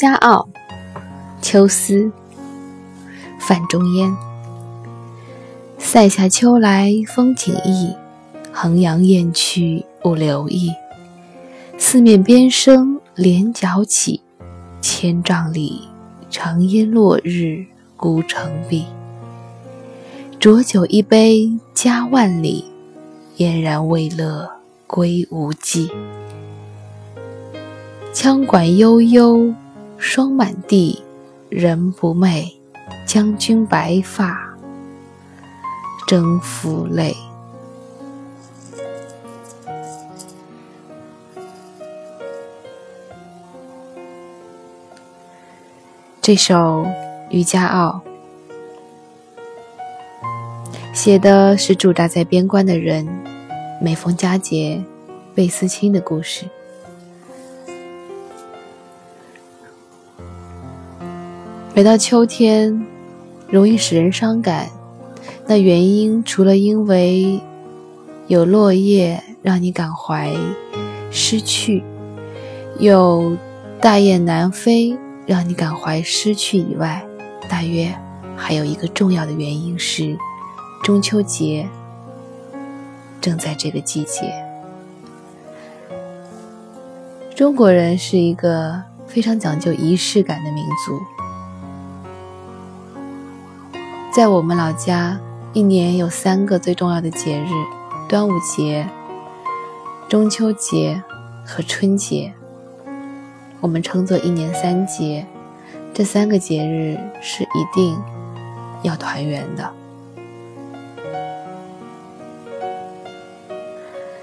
[0.00, 0.48] 家傲》，
[1.42, 2.12] 秋思，
[3.40, 4.16] 范仲淹。
[5.76, 7.92] 塞下秋来风景异，
[8.52, 10.70] 衡阳雁去不留意。
[11.78, 14.20] 四面边声连角起，
[14.80, 15.88] 千嶂里，
[16.30, 18.86] 长烟落日孤城闭。
[20.38, 22.64] 浊酒一杯家万里，
[23.38, 24.48] 燕然未勒
[24.86, 25.90] 归无计。
[28.14, 29.52] 羌管悠悠，
[29.98, 31.02] 霜满地，
[31.50, 32.52] 人不寐。
[33.06, 34.54] 将军白发，
[36.06, 37.16] 征夫泪。
[46.20, 46.54] 这首
[47.30, 48.02] 《渔家傲》
[50.92, 53.08] 写的是驻扎在边关的人
[53.80, 54.84] 每逢佳节
[55.34, 56.44] 倍思亲的故事。
[61.78, 62.84] 每到秋天，
[63.48, 64.68] 容易使人伤感。
[65.46, 67.40] 那原因除了因为
[68.26, 70.34] 有落叶让你感怀
[71.12, 71.84] 失去，
[72.80, 73.36] 有
[73.80, 77.06] 大雁南飞让你感怀失去以外，
[77.48, 77.94] 大约
[78.36, 80.18] 还有一个重要的原因是，
[80.82, 81.68] 中秋节
[83.20, 84.34] 正在这个季节。
[87.36, 91.17] 中国人是一个非常讲究仪式感的民族。
[94.18, 95.16] 在我们老家，
[95.52, 97.50] 一年有三个最重要的节日：
[98.08, 98.84] 端午节、
[100.08, 101.00] 中秋节
[101.46, 102.34] 和春节。
[103.60, 105.24] 我们称作一年三节。
[105.94, 107.96] 这三个节日是一定
[108.82, 109.72] 要团圆的。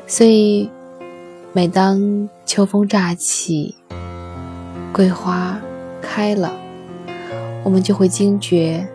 [0.05, 0.69] 所以，
[1.53, 3.75] 每当秋风乍起，
[4.91, 5.57] 桂花
[6.01, 6.51] 开了，
[7.63, 8.85] 我们就会惊觉。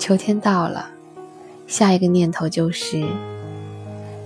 [0.00, 0.88] 秋天到了，
[1.66, 3.06] 下一个念头就是，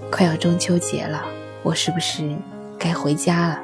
[0.09, 1.25] 快要中秋节了，
[1.65, 2.33] 我是不是
[2.79, 3.59] 该回家了？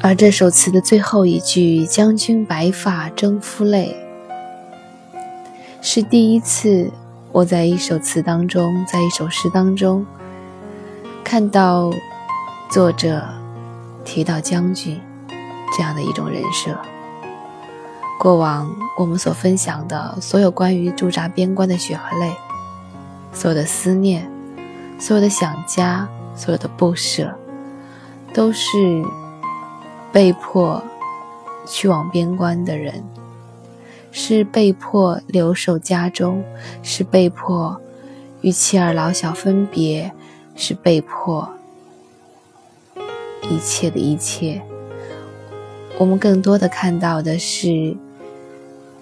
[0.00, 3.94] 而这首词的最后一句“将军白发征夫泪”，
[5.82, 6.90] 是第一次
[7.32, 10.06] 我在一首词当中，在一首诗当中，
[11.22, 11.92] 看到
[12.70, 13.22] 作者
[14.06, 14.98] 提到将军。
[15.74, 16.78] 这样的一种人设。
[18.18, 22.32] 过往我们所分享的所有关于驻扎边关的血和泪，
[23.32, 24.30] 所有的思念，
[24.98, 27.34] 所有的想家，所有的不舍，
[28.32, 29.04] 都是
[30.10, 30.82] 被迫
[31.66, 33.04] 去往边关的人，
[34.10, 36.42] 是被迫留守家中，
[36.82, 37.78] 是被迫
[38.40, 40.10] 与妻儿老小分别，
[40.54, 41.50] 是被迫
[43.42, 44.62] 一切的一切。
[45.98, 47.96] 我们更多的看到的是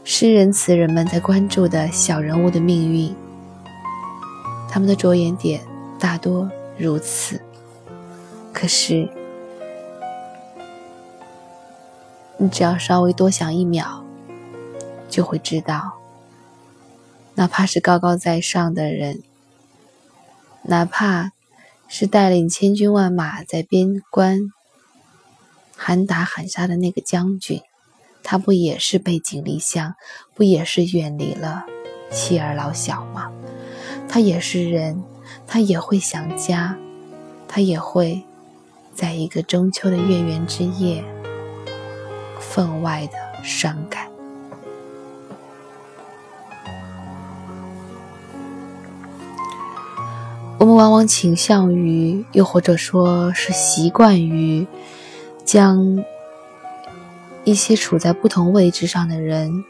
[0.05, 3.12] 诗人词人们在关注的小人物的命运，
[4.71, 5.60] 他们的着眼点
[5.99, 7.41] 大多如此。
[8.53, 9.09] 可是，
[12.37, 14.05] 你只要稍微多想一秒，
[15.09, 15.94] 就会知道，
[17.34, 19.21] 哪怕是高高在上的人，
[20.62, 21.32] 哪怕
[21.88, 24.53] 是带领千军万马在边关。
[25.76, 27.60] 喊打喊杀的那个将军，
[28.22, 29.94] 他不也是背井离乡，
[30.34, 31.64] 不也是远离了
[32.10, 33.30] 妻儿老小吗？
[34.08, 35.02] 他也是人，
[35.46, 36.76] 他也会想家，
[37.48, 38.22] 他也会
[38.94, 41.04] 在一个中秋的月圆之夜
[42.38, 44.08] 分外的伤感。
[50.58, 54.66] 我们往往倾向于，又或者说是习惯于。
[55.54, 56.04] 将
[57.44, 59.62] 一些处在不同位置上的人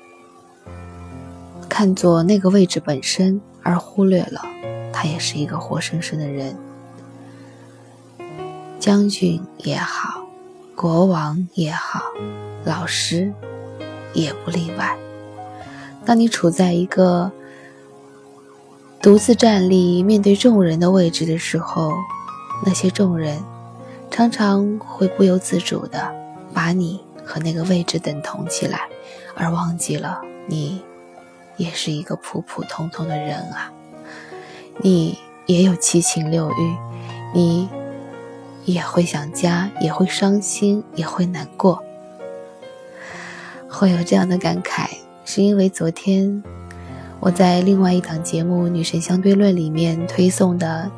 [1.69, 4.41] 看作那个位置本身，而忽略了
[4.95, 6.57] 他也是一个活生生的人。
[8.81, 10.23] 将军也好，
[10.75, 12.01] 国王也好，
[12.65, 13.31] 老师
[14.15, 14.97] 也不例外。
[16.07, 17.31] 当你处在一个
[19.03, 21.93] 独自站立面对众人的位置的时候，
[22.65, 23.39] 那些众人。
[24.15, 26.15] 常常会不由自主的
[26.53, 28.83] 把你和那个位置等同起来，
[29.35, 30.81] 而忘记了你
[31.57, 33.73] 也是一个普普通通的人啊！
[34.79, 36.77] 你也有七情六欲，
[37.35, 37.69] 你
[38.65, 41.83] 也会想家，也会伤心，也会难过。
[43.69, 44.91] 会有这样的感慨，
[45.25, 46.41] 是因为昨天
[47.19, 50.89] 我在另外一档节目《女神相对论》里面推送的。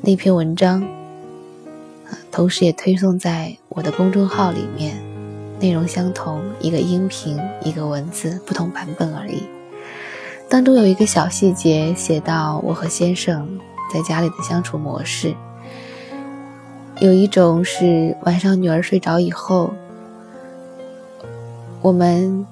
[0.00, 0.84] 那篇文章，
[2.36, 4.94] 同时也推送在我的公众号里面，
[5.58, 9.44] 内容相同，一个音频，一个文字，不同版本而已。
[10.46, 13.48] 当中有一个小细节，写到我和先生
[13.90, 15.34] 在家里的相处模式，
[17.00, 19.72] 有一种是晚上女儿睡着以后，
[21.80, 22.46] 我们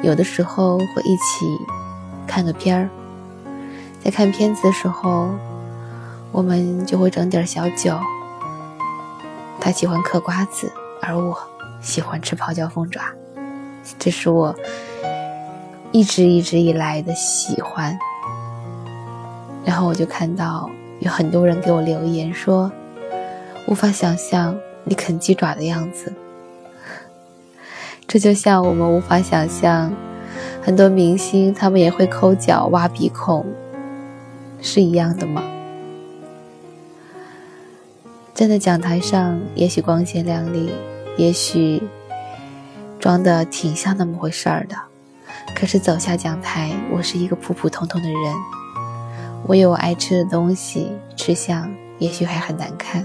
[0.00, 1.44] 有的时候会一起
[2.26, 2.88] 看个片儿，
[4.02, 5.28] 在看片子的时候。
[6.30, 7.98] 我们就会整点小酒。
[9.60, 10.72] 他喜欢嗑瓜子，
[11.02, 11.36] 而我
[11.80, 13.02] 喜欢吃泡椒凤爪，
[13.98, 14.54] 这是我
[15.92, 17.98] 一直一直以来的喜欢。
[19.64, 20.70] 然后我就看到
[21.00, 22.70] 有很多人给我留言说，
[23.66, 26.12] 无法想象你啃鸡爪的样子。
[28.06, 29.92] 这就像我们无法想象
[30.62, 33.44] 很多明星他们也会抠脚、挖鼻孔，
[34.62, 35.42] 是一样的吗？
[38.38, 40.72] 站在讲台上，也许光鲜亮丽，
[41.16, 41.82] 也许
[43.00, 44.76] 装的挺像那么回事儿的。
[45.56, 48.34] 可是走下讲台，我是一个普普通通的人。
[49.44, 51.68] 我有我爱吃的东西，吃相
[51.98, 53.04] 也许还很难看。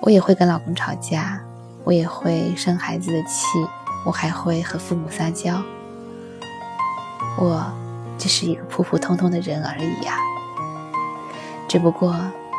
[0.00, 1.40] 我也会跟老公吵架，
[1.84, 3.46] 我也会生孩子的气，
[4.04, 5.62] 我还会和父母撒娇。
[7.38, 7.64] 我
[8.18, 10.18] 只是一个普普通通的人而已呀，
[11.68, 12.12] 只不过。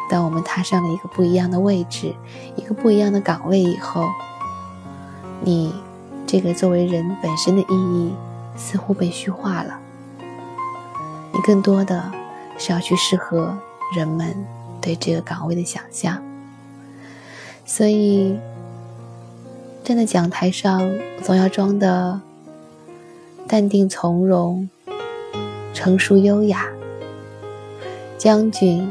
[0.09, 2.13] 当我们踏上了一个不一样的位置，
[2.55, 4.07] 一个不一样的岗位以后，
[5.41, 5.73] 你
[6.25, 8.13] 这个作为人本身的意义
[8.55, 9.79] 似乎被虚化了。
[11.33, 12.11] 你更多的
[12.57, 13.57] 是要去适合
[13.95, 14.33] 人们
[14.81, 16.21] 对这个岗位的想象。
[17.65, 18.39] 所以
[19.83, 20.89] 站在讲台上，
[21.21, 22.21] 总要装的
[23.45, 24.69] 淡定从容、
[25.73, 26.65] 成熟优雅，
[28.17, 28.89] 将军。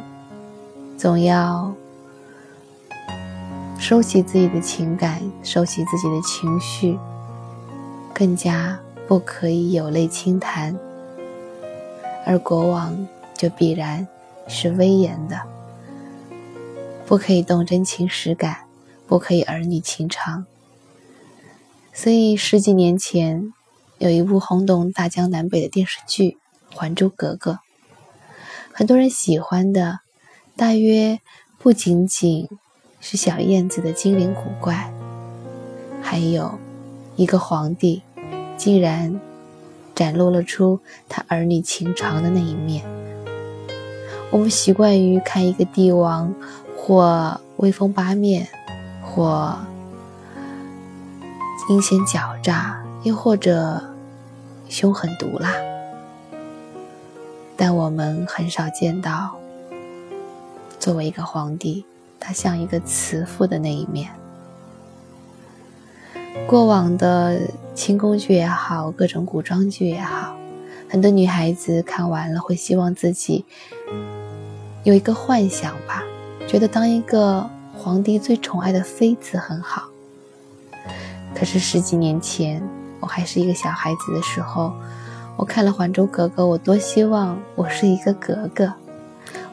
[0.96, 1.74] 总要
[3.78, 6.98] 收起自己的情感，收起自己的情绪，
[8.14, 10.74] 更加不可以有泪轻弹。
[12.24, 14.08] 而国王就必然
[14.48, 15.38] 是威严的，
[17.06, 18.60] 不可以动真情实感，
[19.06, 20.46] 不可以儿女情长。
[21.92, 23.52] 所以十几年前
[23.98, 26.38] 有一部轰动大江南北的电视剧
[26.76, 27.52] 《还珠格格》，
[28.72, 30.05] 很多人喜欢的。
[30.56, 31.20] 大约
[31.58, 32.48] 不仅仅
[32.98, 34.90] 是小燕子的精灵古怪，
[36.00, 36.58] 还有
[37.14, 38.00] 一个皇帝
[38.56, 39.20] 竟然
[39.94, 40.80] 展露了出
[41.10, 42.82] 他儿女情长的那一面。
[44.30, 46.34] 我们习惯于看一个帝王
[46.74, 48.48] 或威风八面，
[49.02, 49.58] 或
[51.68, 53.78] 阴险狡诈，又或者
[54.70, 55.52] 凶狠毒辣，
[57.58, 59.36] 但我们很少见到。
[60.86, 61.84] 作为一个皇帝，
[62.20, 64.08] 他像一个慈父的那一面。
[66.46, 67.40] 过往的
[67.74, 70.36] 清宫剧也好，各种古装剧也好，
[70.88, 73.44] 很多女孩子看完了会希望自己
[74.84, 76.04] 有一个幻想吧，
[76.46, 79.88] 觉得当一个皇帝最宠爱的妃子很好。
[81.34, 82.62] 可是十几年前，
[83.00, 84.72] 我还是一个小孩子的时候，
[85.36, 88.72] 我看了《还珠格格》，我多希望我是一个格格。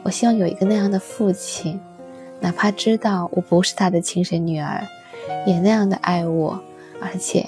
[0.03, 1.79] 我希望有一个那样的父亲，
[2.41, 4.85] 哪怕知道我不是他的亲生女儿，
[5.47, 6.61] 也那样的爱我，
[7.01, 7.47] 而且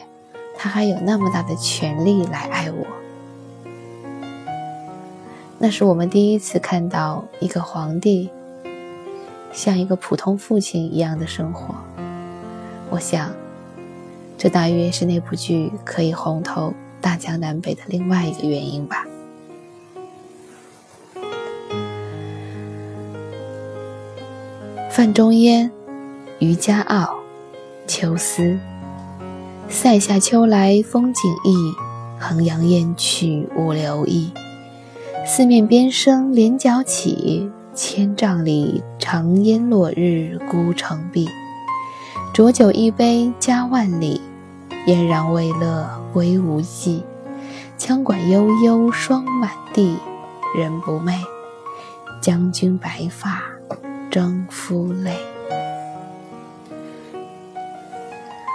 [0.58, 2.88] 他还有那么大的权利来爱我。
[5.58, 8.30] 那是我们第一次看到一个皇帝
[9.52, 11.76] 像一个普通父亲一样的生活。
[12.90, 13.32] 我想，
[14.38, 19.05] 这大约是那部剧可以红透大江南北的另外一个原因吧。
[24.96, 25.70] 范仲淹，
[26.40, 27.18] 渔家傲，
[27.86, 28.58] 秋思。
[29.68, 31.54] 塞下秋来风景异，
[32.18, 34.32] 衡阳雁去无留意。
[35.26, 41.28] 四面边声连角起，千丈里长烟落日孤城闭。
[42.34, 44.22] 浊酒一杯家万里，
[44.88, 47.04] 燕然未勒归无计。
[47.78, 49.98] 羌管悠悠霜满地，
[50.58, 51.20] 人不寐，
[52.22, 53.44] 将军白发。
[54.16, 55.18] 征夫泪，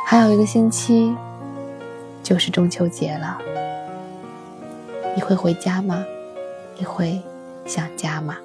[0.07, 1.15] 还有一个星期
[2.23, 3.37] 就是中秋节了。
[5.15, 6.03] 你会回家吗？
[6.79, 7.21] 你会
[7.67, 8.39] 想家吗？